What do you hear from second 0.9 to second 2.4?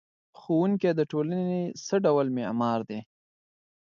د ټولنې څه ډول